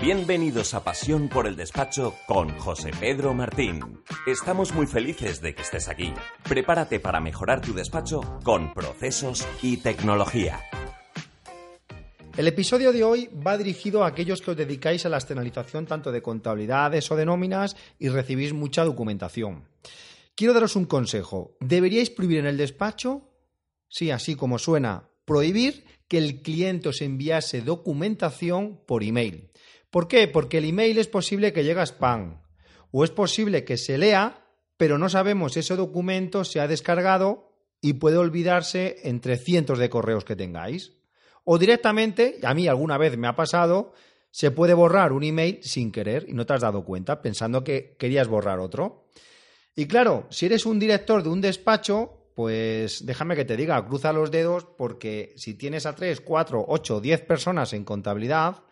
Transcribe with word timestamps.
Bienvenidos 0.00 0.72
a 0.72 0.82
Pasión 0.82 1.28
por 1.28 1.46
el 1.46 1.56
Despacho 1.56 2.14
con 2.26 2.48
José 2.58 2.90
Pedro 2.98 3.34
Martín. 3.34 4.00
Estamos 4.26 4.72
muy 4.72 4.86
felices 4.86 5.42
de 5.42 5.54
que 5.54 5.60
estés 5.60 5.90
aquí. 5.90 6.14
Prepárate 6.48 7.00
para 7.00 7.20
mejorar 7.20 7.60
tu 7.60 7.74
despacho 7.74 8.22
con 8.42 8.72
procesos 8.72 9.46
y 9.60 9.76
tecnología. 9.76 10.58
El 12.34 12.48
episodio 12.48 12.94
de 12.94 13.04
hoy 13.04 13.28
va 13.46 13.58
dirigido 13.58 14.02
a 14.02 14.06
aquellos 14.06 14.40
que 14.40 14.52
os 14.52 14.56
dedicáis 14.56 15.04
a 15.04 15.10
la 15.10 15.18
externalización 15.18 15.84
tanto 15.84 16.10
de 16.10 16.22
contabilidades 16.22 17.10
o 17.10 17.16
de 17.16 17.26
nóminas 17.26 17.76
y 17.98 18.08
recibís 18.08 18.54
mucha 18.54 18.86
documentación. 18.86 19.68
Quiero 20.34 20.54
daros 20.54 20.76
un 20.76 20.86
consejo. 20.86 21.58
¿Deberíais 21.60 22.08
prohibir 22.08 22.38
en 22.38 22.46
el 22.46 22.56
despacho? 22.56 23.28
Sí, 23.86 24.10
así 24.10 24.34
como 24.34 24.58
suena, 24.58 25.10
prohibir 25.26 25.84
que 26.08 26.16
el 26.16 26.40
cliente 26.40 26.88
os 26.88 27.02
enviase 27.02 27.60
documentación 27.60 28.80
por 28.86 29.04
email. 29.04 29.50
¿Por 29.90 30.06
qué? 30.06 30.28
Porque 30.28 30.58
el 30.58 30.66
email 30.66 30.98
es 30.98 31.08
posible 31.08 31.52
que 31.52 31.64
llegue 31.64 31.80
a 31.80 31.86
spam 31.86 32.40
o 32.92 33.04
es 33.04 33.10
posible 33.10 33.64
que 33.64 33.76
se 33.76 33.98
lea, 33.98 34.46
pero 34.76 34.98
no 34.98 35.08
sabemos 35.08 35.52
si 35.52 35.60
ese 35.60 35.76
documento 35.76 36.44
se 36.44 36.60
ha 36.60 36.68
descargado 36.68 37.52
y 37.80 37.94
puede 37.94 38.16
olvidarse 38.16 38.98
entre 39.04 39.36
cientos 39.36 39.78
de 39.78 39.90
correos 39.90 40.24
que 40.24 40.36
tengáis. 40.36 40.96
O 41.44 41.58
directamente, 41.58 42.38
a 42.42 42.54
mí 42.54 42.68
alguna 42.68 42.98
vez 42.98 43.16
me 43.16 43.28
ha 43.28 43.34
pasado, 43.34 43.92
se 44.30 44.50
puede 44.50 44.74
borrar 44.74 45.12
un 45.12 45.24
email 45.24 45.60
sin 45.62 45.90
querer 45.90 46.26
y 46.28 46.34
no 46.34 46.46
te 46.46 46.54
has 46.54 46.60
dado 46.60 46.84
cuenta, 46.84 47.22
pensando 47.22 47.64
que 47.64 47.96
querías 47.98 48.28
borrar 48.28 48.60
otro. 48.60 49.06
Y 49.74 49.86
claro, 49.86 50.26
si 50.30 50.46
eres 50.46 50.66
un 50.66 50.78
director 50.78 51.22
de 51.22 51.30
un 51.30 51.40
despacho, 51.40 52.30
pues 52.34 53.04
déjame 53.04 53.34
que 53.34 53.44
te 53.44 53.56
diga, 53.56 53.84
cruza 53.86 54.12
los 54.12 54.30
dedos 54.30 54.66
porque 54.76 55.32
si 55.36 55.54
tienes 55.54 55.86
a 55.86 55.94
3, 55.94 56.20
4, 56.20 56.64
8, 56.68 57.00
10 57.00 57.20
personas 57.22 57.72
en 57.72 57.84
contabilidad, 57.84 58.62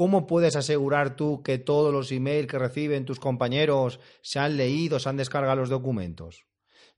¿cómo 0.00 0.26
puedes 0.26 0.56
asegurar 0.56 1.14
tú 1.14 1.42
que 1.42 1.58
todos 1.58 1.92
los 1.92 2.10
emails 2.10 2.46
que 2.46 2.58
reciben 2.58 3.04
tus 3.04 3.20
compañeros 3.20 4.00
se 4.22 4.38
han 4.38 4.56
leído, 4.56 4.98
se 4.98 5.10
han 5.10 5.18
descargado 5.18 5.56
los 5.56 5.68
documentos? 5.68 6.46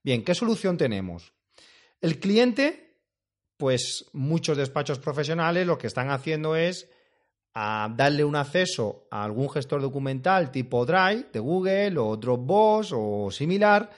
Bien, 0.05 0.23
¿qué 0.23 0.37
solución 0.37 0.77
tenemos? 0.77 1.33
El 2.01 2.21
cliente, 2.21 3.01
pues 3.57 4.05
muchos 4.13 4.57
despachos 4.57 5.01
profesionales 5.01 5.67
lo 5.67 5.79
que 5.79 5.89
están 5.89 6.13
haciendo 6.13 6.55
es 6.55 6.89
a 7.55 7.93
darle 7.93 8.23
un 8.23 8.37
acceso 8.37 9.09
a 9.11 9.25
algún 9.25 9.51
gestor 9.51 9.81
documental 9.83 10.53
tipo 10.53 10.87
Drive 10.87 11.27
de 11.33 11.41
Google 11.41 11.99
o 11.99 12.17
Dropbox 12.17 12.93
o 12.95 13.33
similar, 13.33 13.91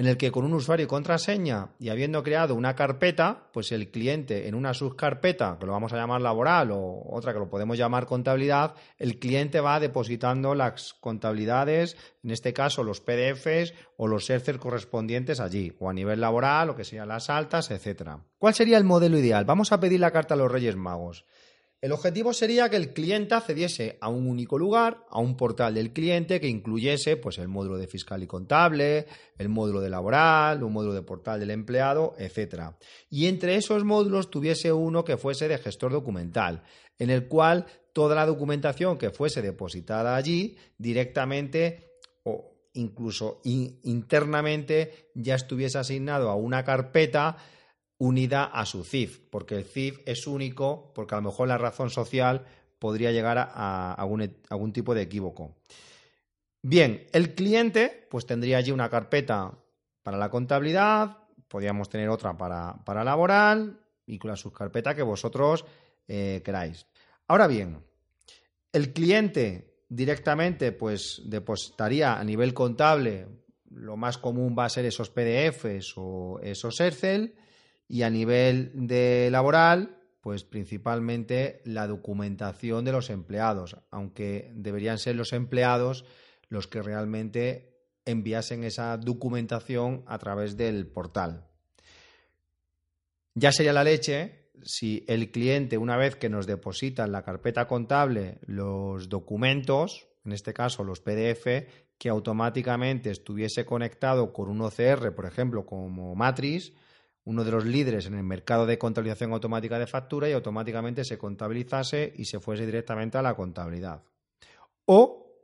en 0.00 0.06
el 0.06 0.16
que 0.16 0.32
con 0.32 0.46
un 0.46 0.54
usuario 0.54 0.84
y 0.84 0.88
contraseña 0.88 1.72
y 1.78 1.90
habiendo 1.90 2.22
creado 2.22 2.54
una 2.54 2.74
carpeta, 2.74 3.50
pues 3.52 3.70
el 3.70 3.90
cliente 3.90 4.48
en 4.48 4.54
una 4.54 4.72
subcarpeta, 4.72 5.58
que 5.60 5.66
lo 5.66 5.72
vamos 5.72 5.92
a 5.92 5.96
llamar 5.96 6.22
laboral 6.22 6.70
o 6.70 7.02
otra 7.10 7.34
que 7.34 7.38
lo 7.38 7.50
podemos 7.50 7.76
llamar 7.76 8.06
contabilidad, 8.06 8.76
el 8.96 9.18
cliente 9.18 9.60
va 9.60 9.78
depositando 9.78 10.54
las 10.54 10.94
contabilidades, 10.94 11.98
en 12.24 12.30
este 12.30 12.54
caso 12.54 12.82
los 12.82 13.02
PDFs 13.02 13.74
o 13.98 14.06
los 14.06 14.30
Excel 14.30 14.58
correspondientes 14.58 15.38
allí, 15.38 15.76
o 15.78 15.90
a 15.90 15.92
nivel 15.92 16.22
laboral, 16.22 16.70
o 16.70 16.76
que 16.76 16.84
sean 16.84 17.08
las 17.08 17.28
altas, 17.28 17.70
etcétera. 17.70 18.20
¿Cuál 18.38 18.54
sería 18.54 18.78
el 18.78 18.84
modelo 18.84 19.18
ideal? 19.18 19.44
Vamos 19.44 19.70
a 19.70 19.80
pedir 19.80 20.00
la 20.00 20.12
carta 20.12 20.32
a 20.32 20.38
los 20.38 20.50
Reyes 20.50 20.76
Magos. 20.76 21.26
El 21.80 21.92
objetivo 21.92 22.34
sería 22.34 22.68
que 22.68 22.76
el 22.76 22.92
cliente 22.92 23.34
accediese 23.34 23.96
a 24.02 24.10
un 24.10 24.26
único 24.26 24.58
lugar, 24.58 25.06
a 25.08 25.18
un 25.18 25.34
portal 25.34 25.74
del 25.74 25.94
cliente 25.94 26.38
que 26.38 26.46
incluyese 26.46 27.16
pues, 27.16 27.38
el 27.38 27.48
módulo 27.48 27.78
de 27.78 27.86
fiscal 27.86 28.22
y 28.22 28.26
contable, 28.26 29.06
el 29.38 29.48
módulo 29.48 29.80
de 29.80 29.88
laboral, 29.88 30.62
un 30.62 30.74
módulo 30.74 30.92
de 30.92 31.00
portal 31.00 31.40
del 31.40 31.50
empleado, 31.50 32.14
etc. 32.18 32.74
Y 33.08 33.28
entre 33.28 33.56
esos 33.56 33.84
módulos 33.84 34.30
tuviese 34.30 34.74
uno 34.74 35.04
que 35.04 35.16
fuese 35.16 35.48
de 35.48 35.56
gestor 35.56 35.92
documental, 35.92 36.64
en 36.98 37.08
el 37.08 37.28
cual 37.28 37.64
toda 37.94 38.14
la 38.14 38.26
documentación 38.26 38.98
que 38.98 39.08
fuese 39.08 39.40
depositada 39.40 40.16
allí 40.16 40.58
directamente 40.76 41.96
o 42.24 42.52
incluso 42.74 43.40
internamente 43.44 45.10
ya 45.14 45.34
estuviese 45.34 45.78
asignado 45.78 46.28
a 46.28 46.34
una 46.34 46.62
carpeta 46.62 47.38
unida 48.00 48.44
a 48.44 48.64
su 48.64 48.82
CIF, 48.82 49.18
porque 49.28 49.54
el 49.56 49.64
CIF 49.64 50.00
es 50.06 50.26
único, 50.26 50.90
porque 50.94 51.14
a 51.14 51.18
lo 51.18 51.28
mejor 51.28 51.48
la 51.48 51.58
razón 51.58 51.90
social 51.90 52.46
podría 52.78 53.12
llegar 53.12 53.36
a, 53.38 53.92
algún, 53.92 54.72
tipo 54.72 54.94
de 54.94 55.02
equívoco. 55.02 55.54
Bien, 56.62 57.06
el 57.12 57.34
cliente 57.34 58.08
pues 58.10 58.24
tendría 58.24 58.56
allí 58.56 58.70
una 58.70 58.88
carpeta 58.88 59.52
para 60.02 60.16
la 60.16 60.30
contabilidad, 60.30 61.18
podríamos 61.46 61.90
tener 61.90 62.08
otra 62.08 62.38
para, 62.38 62.82
para 62.86 63.04
laboral 63.04 63.78
y 64.06 64.18
con 64.18 64.30
la 64.30 64.36
subcarpeta 64.36 64.94
que 64.94 65.02
vosotros 65.02 65.66
eh, 66.08 66.40
queráis. 66.42 66.86
Ahora 67.28 67.46
bien, 67.46 67.84
el 68.72 68.94
cliente 68.94 69.74
directamente 69.90 70.72
pues 70.72 71.20
depositaría 71.26 72.18
a 72.18 72.24
nivel 72.24 72.54
contable, 72.54 73.26
lo 73.68 73.98
más 73.98 74.16
común 74.16 74.56
va 74.58 74.64
a 74.64 74.70
ser 74.70 74.86
esos 74.86 75.10
PDFs 75.10 75.92
o 75.96 76.40
esos 76.42 76.80
Excel, 76.80 77.34
y 77.90 78.02
a 78.04 78.10
nivel 78.10 78.70
de 78.72 79.28
laboral, 79.32 79.96
pues 80.20 80.44
principalmente 80.44 81.60
la 81.64 81.88
documentación 81.88 82.84
de 82.84 82.92
los 82.92 83.10
empleados, 83.10 83.76
aunque 83.90 84.52
deberían 84.54 84.98
ser 84.98 85.16
los 85.16 85.32
empleados 85.32 86.04
los 86.48 86.68
que 86.68 86.82
realmente 86.82 87.80
enviasen 88.04 88.62
esa 88.62 88.96
documentación 88.96 90.04
a 90.06 90.18
través 90.18 90.56
del 90.56 90.86
portal. 90.86 91.48
Ya 93.34 93.50
sería 93.50 93.72
la 93.72 93.84
leche 93.84 94.50
si 94.62 95.04
el 95.08 95.32
cliente, 95.32 95.76
una 95.76 95.96
vez 95.96 96.14
que 96.14 96.28
nos 96.28 96.46
deposita 96.46 97.04
en 97.04 97.12
la 97.12 97.24
carpeta 97.24 97.66
contable 97.66 98.38
los 98.46 99.08
documentos, 99.08 100.06
en 100.24 100.32
este 100.32 100.52
caso 100.52 100.84
los 100.84 101.00
PDF, 101.00 101.66
que 101.98 102.08
automáticamente 102.08 103.10
estuviese 103.10 103.64
conectado 103.64 104.32
con 104.32 104.48
un 104.48 104.60
OCR, 104.60 105.12
por 105.12 105.26
ejemplo, 105.26 105.66
como 105.66 106.14
Matrix, 106.14 106.72
uno 107.24 107.44
de 107.44 107.50
los 107.50 107.64
líderes 107.64 108.06
en 108.06 108.14
el 108.14 108.24
mercado 108.24 108.66
de 108.66 108.78
contabilización 108.78 109.32
automática 109.32 109.78
de 109.78 109.86
factura 109.86 110.28
y 110.28 110.32
automáticamente 110.32 111.04
se 111.04 111.18
contabilizase 111.18 112.12
y 112.16 112.24
se 112.24 112.40
fuese 112.40 112.66
directamente 112.66 113.18
a 113.18 113.22
la 113.22 113.34
contabilidad. 113.34 114.02
O 114.86 115.36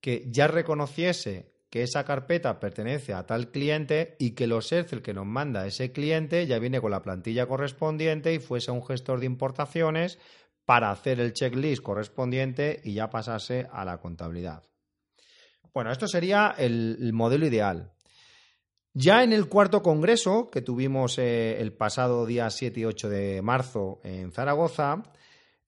que 0.00 0.26
ya 0.28 0.46
reconociese 0.48 1.52
que 1.70 1.82
esa 1.84 2.04
carpeta 2.04 2.58
pertenece 2.58 3.14
a 3.14 3.26
tal 3.26 3.50
cliente 3.50 4.16
y 4.18 4.32
que 4.32 4.48
los 4.48 4.72
Excel 4.72 5.02
que 5.02 5.14
nos 5.14 5.26
manda 5.26 5.66
ese 5.66 5.92
cliente 5.92 6.46
ya 6.46 6.58
viene 6.58 6.80
con 6.80 6.90
la 6.90 7.02
plantilla 7.02 7.46
correspondiente 7.46 8.34
y 8.34 8.40
fuese 8.40 8.72
un 8.72 8.84
gestor 8.84 9.20
de 9.20 9.26
importaciones 9.26 10.18
para 10.64 10.90
hacer 10.90 11.20
el 11.20 11.32
checklist 11.32 11.82
correspondiente 11.82 12.80
y 12.82 12.94
ya 12.94 13.08
pasase 13.08 13.68
a 13.72 13.84
la 13.84 13.98
contabilidad. 13.98 14.64
Bueno, 15.72 15.92
esto 15.92 16.08
sería 16.08 16.54
el 16.58 17.12
modelo 17.12 17.46
ideal. 17.46 17.92
Ya 19.00 19.24
en 19.24 19.32
el 19.32 19.48
cuarto 19.48 19.82
congreso 19.82 20.50
que 20.50 20.60
tuvimos 20.60 21.16
eh, 21.16 21.58
el 21.58 21.72
pasado 21.72 22.26
día 22.26 22.50
7 22.50 22.80
y 22.80 22.84
8 22.84 23.08
de 23.08 23.40
marzo 23.40 23.98
en 24.04 24.30
Zaragoza, 24.30 25.04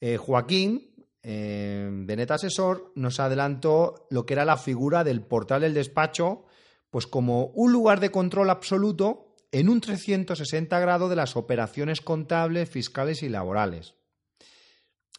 eh, 0.02 0.18
Joaquín, 0.18 0.94
eh, 1.22 1.88
de 1.90 2.16
Net 2.16 2.30
Asesor, 2.30 2.92
nos 2.94 3.20
adelantó 3.20 4.06
lo 4.10 4.26
que 4.26 4.34
era 4.34 4.44
la 4.44 4.58
figura 4.58 5.02
del 5.02 5.22
portal 5.22 5.62
del 5.62 5.72
despacho, 5.72 6.44
pues 6.90 7.06
como 7.06 7.46
un 7.54 7.72
lugar 7.72 8.00
de 8.00 8.10
control 8.10 8.50
absoluto 8.50 9.34
en 9.50 9.70
un 9.70 9.80
360 9.80 10.78
grado 10.78 11.08
de 11.08 11.16
las 11.16 11.34
operaciones 11.34 12.02
contables, 12.02 12.68
fiscales 12.68 13.22
y 13.22 13.30
laborales. 13.30 13.94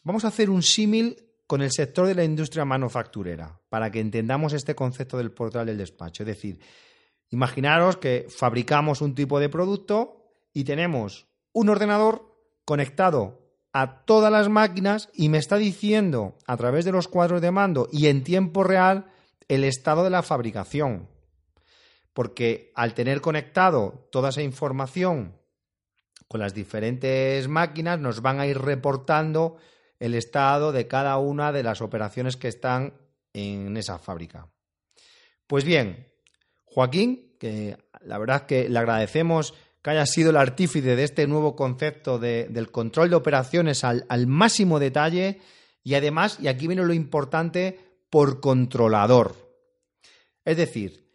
Vamos 0.04 0.24
a 0.24 0.28
hacer 0.28 0.52
un 0.52 0.62
símil 0.62 1.18
con 1.48 1.64
el 1.64 1.72
sector 1.72 2.06
de 2.06 2.14
la 2.14 2.24
industria 2.24 2.64
manufacturera, 2.64 3.60
para 3.70 3.90
que 3.90 4.02
entendamos 4.02 4.54
este 4.54 4.76
concepto 4.76 5.18
del 5.18 5.32
portal 5.32 5.66
del 5.66 5.80
despacho. 5.80 6.22
Es 6.22 6.28
decir, 6.28 6.60
Imaginaros 7.34 7.98
que 7.98 8.28
fabricamos 8.30 9.02
un 9.02 9.16
tipo 9.16 9.40
de 9.40 9.50
producto 9.50 10.24
y 10.54 10.66
tenemos 10.66 11.26
un 11.52 11.70
ordenador 11.70 12.32
conectado 12.64 13.42
a 13.74 14.06
todas 14.06 14.32
las 14.32 14.50
máquinas 14.50 15.10
y 15.16 15.30
me 15.30 15.40
está 15.40 15.58
diciendo 15.58 16.38
a 16.46 16.56
través 16.58 16.86
de 16.86 16.92
los 16.92 17.08
cuadros 17.08 17.42
de 17.42 17.50
mando 17.50 17.90
y 17.92 18.06
en 18.06 18.24
tiempo 18.24 18.64
real 18.64 19.08
el 19.48 19.64
estado 19.64 20.04
de 20.04 20.12
la 20.12 20.22
fabricación. 20.22 21.10
Porque 22.14 22.72
al 22.76 22.94
tener 22.94 23.20
conectado 23.20 24.08
toda 24.12 24.30
esa 24.30 24.44
información 24.44 25.36
con 26.28 26.40
las 26.40 26.54
diferentes 26.54 27.48
máquinas 27.48 28.00
nos 28.00 28.22
van 28.22 28.42
a 28.42 28.46
ir 28.46 28.60
reportando 28.60 29.58
el 29.98 30.14
estado 30.14 30.72
de 30.72 30.88
cada 30.88 31.18
una 31.18 31.52
de 31.52 31.64
las 31.64 31.82
operaciones 31.82 32.38
que 32.38 32.50
están 32.50 32.94
en 33.34 33.76
esa 33.76 33.98
fábrica. 33.98 34.50
Pues 35.48 35.64
bien, 35.64 36.13
Joaquín, 36.74 37.36
que 37.40 37.78
la 38.02 38.18
verdad 38.18 38.46
que 38.46 38.68
le 38.68 38.80
agradecemos 38.80 39.54
que 39.82 39.90
haya 39.90 40.06
sido 40.06 40.30
el 40.30 40.38
artífice 40.38 40.96
de 40.96 41.04
este 41.04 41.28
nuevo 41.28 41.56
concepto 41.56 42.18
del 42.18 42.72
control 42.72 43.10
de 43.10 43.16
operaciones 43.16 43.84
al, 43.84 44.06
al 44.08 44.28
máximo 44.28 44.80
detalle 44.80 45.42
y 45.84 45.96
además, 45.96 46.38
y 46.42 46.48
aquí 46.48 46.68
viene 46.68 46.84
lo 46.84 46.94
importante, 46.94 47.80
por 48.10 48.40
controlador. 48.40 49.36
Es 50.46 50.56
decir, 50.56 51.10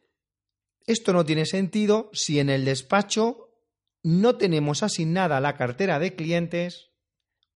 esto 0.86 1.12
no 1.12 1.24
tiene 1.24 1.46
sentido 1.46 2.10
si 2.12 2.38
en 2.40 2.50
el 2.50 2.64
despacho 2.64 3.48
no 4.02 4.36
tenemos 4.36 4.82
asignada 4.82 5.40
la 5.40 5.56
cartera 5.56 5.98
de 5.98 6.14
clientes 6.14 6.90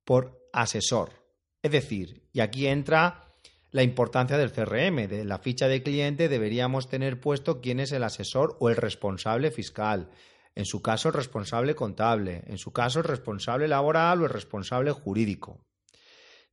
por 0.05 0.49
asesor. 0.53 1.25
Es 1.63 1.73
decir, 1.73 2.29
y 2.33 2.41
aquí 2.41 2.67
entra 2.67 3.32
la 3.73 3.83
importancia 3.83 4.39
del 4.39 4.53
CRM. 4.53 5.09
De 5.09 5.25
la 5.25 5.39
ficha 5.39 5.67
de 5.67 5.83
cliente 5.83 6.29
deberíamos 6.29 6.89
tener 6.89 7.21
puesto 7.21 7.61
quién 7.61 7.81
es 7.81 7.91
el 7.93 8.05
asesor 8.05 8.57
o 8.61 8.69
el 8.69 8.77
responsable 8.77 9.51
fiscal. 9.51 10.11
En 10.55 10.67
su 10.67 10.83
caso, 10.83 11.09
el 11.09 11.15
responsable 11.15 11.75
contable. 11.75 12.45
En 12.47 12.59
su 12.59 12.73
caso, 12.73 13.01
el 13.01 13.07
responsable 13.07 13.67
laboral 13.67 14.23
o 14.23 14.25
el 14.27 14.31
responsable 14.31 14.93
jurídico. 14.93 15.65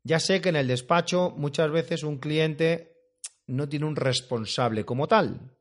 Ya 0.03 0.19
sé 0.19 0.39
que 0.41 0.49
en 0.49 0.55
el 0.55 0.67
despacho 0.67 1.33
muchas 1.35 1.69
veces 1.69 2.03
un 2.03 2.17
cliente 2.17 2.95
no 3.47 3.67
tiene 3.67 3.85
un 3.85 3.97
responsable 3.97 4.85
como 4.85 5.07
tal, 5.07 5.57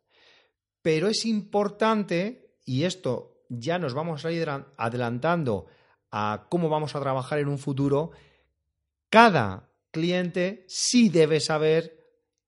pero 0.82 1.08
es 1.08 1.26
importante, 1.26 2.54
y 2.64 2.84
esto 2.84 3.42
ya 3.48 3.78
nos 3.78 3.94
vamos 3.94 4.24
a 4.24 4.30
ir 4.30 4.48
adelantando 4.76 5.66
a 6.10 6.46
cómo 6.48 6.68
vamos 6.68 6.94
a 6.94 7.00
trabajar 7.00 7.40
en 7.40 7.48
un 7.48 7.58
futuro, 7.58 8.12
cada 9.10 9.67
cliente 9.98 10.64
sí 10.68 11.08
debe 11.08 11.40
saber 11.40 11.98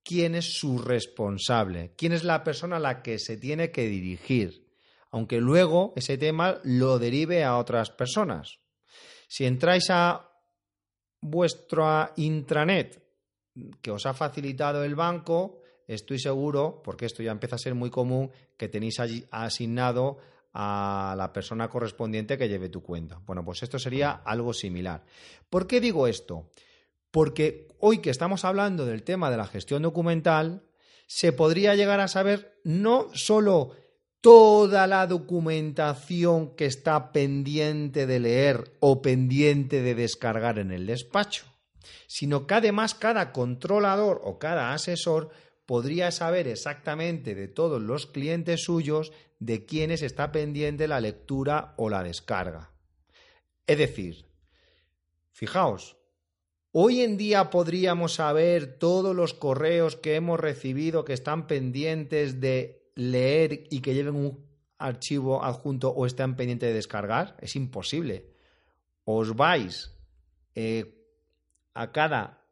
quién 0.05 0.37
es 0.37 0.55
su 0.59 0.79
responsable, 0.79 1.93
quién 1.97 2.13
es 2.13 2.23
la 2.23 2.45
persona 2.45 2.77
a 2.77 2.81
la 2.81 3.03
que 3.03 3.19
se 3.19 3.37
tiene 3.37 3.73
que 3.73 3.89
dirigir, 3.89 4.69
aunque 5.11 5.41
luego 5.41 5.93
ese 5.97 6.17
tema 6.17 6.61
lo 6.63 6.99
derive 6.99 7.43
a 7.43 7.59
otras 7.59 7.91
personas. 7.91 8.61
Si 9.27 9.47
entráis 9.47 9.91
a 9.91 10.31
vuestra 11.21 12.13
intranet 12.17 13.03
que 13.83 13.91
os 13.91 14.07
ha 14.07 14.15
facilitado 14.15 14.85
el 14.85 14.95
banco, 14.95 15.61
estoy 15.89 16.21
seguro, 16.21 16.81
porque 16.85 17.07
esto 17.07 17.23
ya 17.23 17.33
empieza 17.33 17.57
a 17.57 17.59
ser 17.59 17.75
muy 17.75 17.91
común, 17.91 18.31
que 18.57 18.69
tenéis 18.69 19.01
allí 19.01 19.27
asignado 19.33 20.19
a 20.53 21.15
la 21.17 21.33
persona 21.33 21.69
correspondiente 21.69 22.39
que 22.39 22.49
lleve 22.49 22.69
tu 22.69 22.83
cuenta. 22.83 23.21
Bueno, 23.27 23.45
pues 23.45 23.63
esto 23.65 23.79
sería 23.79 24.23
algo 24.25 24.53
similar. 24.53 25.05
¿Por 25.49 25.67
qué 25.67 25.81
digo 25.81 26.07
esto? 26.07 26.51
Porque 27.11 27.69
hoy 27.79 27.99
que 27.99 28.11
estamos 28.11 28.45
hablando 28.45 28.87
del 28.87 29.03
tema 29.03 29.31
de 29.31 29.37
la 29.37 29.47
gestión 29.47 29.83
documental, 29.83 30.63
se 31.07 31.33
podría 31.33 31.75
llegar 31.75 32.01
a 32.01 32.09
saber 32.09 32.61
no 32.63 33.09
solo 33.15 33.73
toda 34.21 34.87
la 34.87 35.07
documentación 35.07 36.55
que 36.55 36.67
está 36.67 37.11
pendiente 37.11 38.07
de 38.07 38.21
leer 38.21 38.77
o 38.81 39.01
pendiente 39.01 39.83
de 39.83 39.95
descargar 39.95 40.59
en 40.59 40.71
el 40.71 40.87
despacho, 40.87 41.47
sino 42.07 42.47
que 42.47 42.55
además 42.55 42.95
cada 42.95 43.33
controlador 43.33 44.21
o 44.25 44.39
cada 44.39 44.73
asesor 44.73 45.31
podría 45.65 46.11
saber 46.11 46.49
exactamente 46.49 47.35
de 47.35 47.49
todos 47.49 47.81
los 47.81 48.07
clientes 48.07 48.65
suyos 48.65 49.13
de 49.39 49.65
quiénes 49.65 50.03
está 50.03 50.33
pendiente 50.33 50.87
la 50.87 51.01
lectura 51.01 51.75
o 51.79 51.89
la 51.89 52.03
descarga. 52.03 52.73
Es 53.67 53.79
decir, 53.79 54.27
fijaos, 55.31 55.97
hoy 56.73 57.01
en 57.01 57.17
día 57.17 57.51
podríamos 57.51 58.15
saber 58.15 58.79
todos 58.79 59.15
los 59.15 59.35
correos 59.35 59.97
que 59.97 60.15
hemos 60.15 60.39
recibido 60.39 61.05
que 61.05 61.13
están 61.13 61.47
pendientes 61.47 62.41
de 62.41 62.91
leer 62.95 63.65
y 63.71 63.81
que 63.81 63.95
lleven 63.95 64.17
un 64.17 64.47
archivo 64.79 65.45
adjunto 65.45 65.91
o 65.91 66.07
estén 66.07 66.37
pendientes 66.37 66.69
de 66.69 66.75
descargar? 66.75 67.37
Es 67.41 67.57
imposible. 67.57 68.31
Os 69.05 69.37
vais 69.37 69.95
eh, 70.55 71.07
a 71.75 71.93
cada 71.93 72.45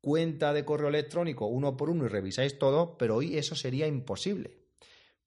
cuenta 0.00 0.52
de 0.52 0.64
correo 0.64 0.88
electrónico 0.88 1.46
uno 1.46 1.76
por 1.76 1.90
uno 1.90 2.04
y 2.04 2.08
revisáis 2.08 2.58
todo, 2.58 2.96
pero 2.98 3.16
hoy 3.16 3.36
eso 3.36 3.54
sería 3.54 3.86
imposible. 3.86 4.58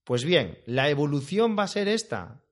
Pues 0.04 0.26
bien, 0.26 0.60
la 0.66 0.90
evolución 0.90 1.58
va 1.58 1.64
a 1.64 1.68
ser 1.68 1.88
esta, 1.88 2.44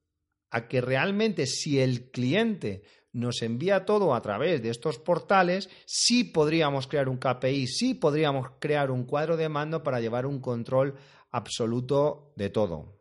a 0.51 0.67
que 0.67 0.81
realmente 0.81 1.45
si 1.45 1.79
el 1.79 2.11
cliente 2.11 2.83
nos 3.11 3.41
envía 3.41 3.85
todo 3.85 4.13
a 4.13 4.21
través 4.21 4.61
de 4.61 4.69
estos 4.69 4.99
portales, 4.99 5.69
sí 5.85 6.23
podríamos 6.23 6.87
crear 6.87 7.09
un 7.09 7.17
KPI, 7.17 7.67
sí 7.67 7.93
podríamos 7.93 8.51
crear 8.59 8.91
un 8.91 9.05
cuadro 9.05 9.37
de 9.37 9.49
mando 9.49 9.83
para 9.83 9.99
llevar 9.99 10.25
un 10.25 10.39
control 10.39 10.95
absoluto 11.31 12.31
de 12.35 12.49
todo. 12.49 12.99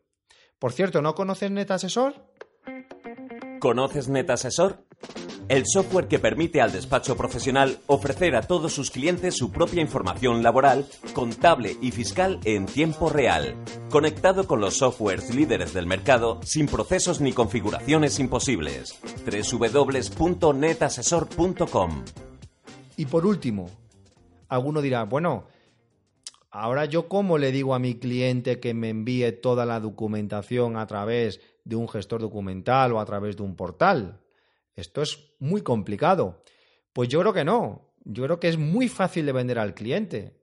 Por 0.58 0.72
cierto, 0.72 1.02
¿no 1.02 1.14
conoces 1.14 1.50
NetAsesor? 1.50 2.14
¿Conoces 3.60 4.08
NetAsesor? 4.08 4.87
El 5.48 5.64
software 5.66 6.08
que 6.08 6.18
permite 6.18 6.60
al 6.60 6.72
despacho 6.72 7.16
profesional 7.16 7.78
ofrecer 7.86 8.36
a 8.36 8.42
todos 8.42 8.74
sus 8.74 8.90
clientes 8.90 9.34
su 9.34 9.50
propia 9.50 9.80
información 9.80 10.42
laboral, 10.42 10.84
contable 11.14 11.74
y 11.80 11.90
fiscal 11.90 12.38
en 12.44 12.66
tiempo 12.66 13.08
real, 13.08 13.56
conectado 13.88 14.46
con 14.46 14.60
los 14.60 14.76
softwares 14.76 15.34
líderes 15.34 15.72
del 15.72 15.86
mercado 15.86 16.38
sin 16.42 16.66
procesos 16.66 17.22
ni 17.22 17.32
configuraciones 17.32 18.18
imposibles. 18.18 18.98
www.netasesor.com 19.24 22.04
Y 22.98 23.06
por 23.06 23.24
último, 23.24 23.70
alguno 24.48 24.82
dirá, 24.82 25.04
bueno, 25.04 25.46
Ahora 26.50 26.86
yo 26.86 27.08
cómo 27.08 27.36
le 27.36 27.52
digo 27.52 27.74
a 27.74 27.78
mi 27.78 27.96
cliente 27.96 28.58
que 28.58 28.72
me 28.72 28.88
envíe 28.88 29.32
toda 29.32 29.66
la 29.66 29.80
documentación 29.80 30.78
a 30.78 30.86
través 30.86 31.42
de 31.64 31.76
un 31.76 31.88
gestor 31.88 32.22
documental 32.22 32.92
o 32.92 33.00
a 33.00 33.04
través 33.04 33.36
de 33.36 33.42
un 33.42 33.54
portal. 33.54 34.18
Esto 34.78 35.02
es 35.02 35.34
muy 35.38 35.62
complicado. 35.62 36.42
Pues 36.92 37.08
yo 37.08 37.20
creo 37.20 37.32
que 37.32 37.44
no. 37.44 37.94
Yo 38.04 38.24
creo 38.24 38.40
que 38.40 38.48
es 38.48 38.58
muy 38.58 38.88
fácil 38.88 39.26
de 39.26 39.32
vender 39.32 39.58
al 39.58 39.74
cliente. 39.74 40.38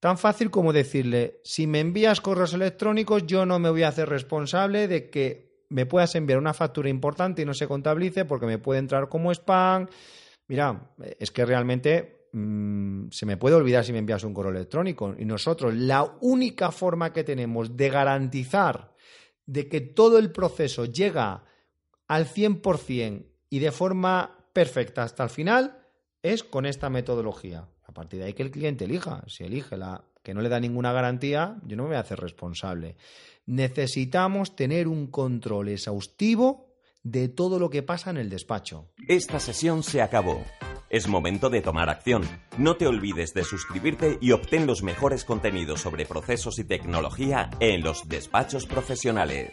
Tan 0.00 0.18
fácil 0.18 0.50
como 0.50 0.72
decirle, 0.72 1.40
si 1.44 1.66
me 1.66 1.80
envías 1.80 2.20
correos 2.20 2.54
electrónicos, 2.54 3.26
yo 3.26 3.44
no 3.44 3.58
me 3.58 3.70
voy 3.70 3.82
a 3.82 3.88
hacer 3.88 4.08
responsable 4.08 4.88
de 4.88 5.10
que 5.10 5.64
me 5.68 5.86
puedas 5.86 6.14
enviar 6.14 6.38
una 6.38 6.54
factura 6.54 6.88
importante 6.88 7.42
y 7.42 7.44
no 7.44 7.54
se 7.54 7.68
contabilice 7.68 8.24
porque 8.24 8.46
me 8.46 8.58
puede 8.58 8.80
entrar 8.80 9.08
como 9.08 9.30
spam. 9.30 9.88
Mira, 10.48 10.90
es 11.18 11.30
que 11.30 11.44
realmente 11.44 12.20
Mm, 12.32 13.08
se 13.10 13.26
me 13.26 13.36
puede 13.36 13.56
olvidar 13.56 13.84
si 13.84 13.92
me 13.92 13.98
envías 13.98 14.22
un 14.24 14.34
correo 14.34 14.52
electrónico. 14.52 15.14
Y 15.18 15.24
nosotros, 15.24 15.74
la 15.74 16.16
única 16.20 16.70
forma 16.70 17.12
que 17.12 17.24
tenemos 17.24 17.76
de 17.76 17.90
garantizar 17.90 18.94
de 19.46 19.68
que 19.68 19.80
todo 19.80 20.18
el 20.18 20.30
proceso 20.30 20.84
llega 20.84 21.44
al 22.10 22.26
100% 22.26 23.24
y 23.50 23.60
de 23.60 23.70
forma 23.70 24.36
perfecta 24.52 25.04
hasta 25.04 25.22
el 25.22 25.30
final 25.30 25.86
es 26.22 26.42
con 26.42 26.66
esta 26.66 26.90
metodología. 26.90 27.68
A 27.84 27.92
partir 27.92 28.18
de 28.18 28.26
ahí 28.26 28.32
que 28.32 28.42
el 28.42 28.50
cliente 28.50 28.84
elija. 28.84 29.22
Si 29.28 29.44
elige 29.44 29.76
la 29.76 30.04
que 30.20 30.34
no 30.34 30.40
le 30.40 30.48
da 30.48 30.58
ninguna 30.58 30.92
garantía, 30.92 31.56
yo 31.64 31.76
no 31.76 31.84
me 31.84 31.90
voy 31.90 31.98
a 31.98 32.00
hacer 32.00 32.18
responsable. 32.18 32.96
Necesitamos 33.46 34.56
tener 34.56 34.88
un 34.88 35.06
control 35.06 35.68
exhaustivo 35.68 36.74
de 37.04 37.28
todo 37.28 37.60
lo 37.60 37.70
que 37.70 37.84
pasa 37.84 38.10
en 38.10 38.16
el 38.16 38.28
despacho. 38.28 38.90
Esta 39.06 39.38
sesión 39.38 39.84
se 39.84 40.02
acabó. 40.02 40.44
Es 40.88 41.06
momento 41.06 41.48
de 41.48 41.62
tomar 41.62 41.88
acción. 41.88 42.24
No 42.58 42.76
te 42.76 42.88
olvides 42.88 43.34
de 43.34 43.44
suscribirte 43.44 44.18
y 44.20 44.32
obtén 44.32 44.66
los 44.66 44.82
mejores 44.82 45.24
contenidos 45.24 45.80
sobre 45.80 46.06
procesos 46.06 46.58
y 46.58 46.64
tecnología 46.64 47.50
en 47.60 47.82
los 47.82 48.08
despachos 48.08 48.66
profesionales. 48.66 49.52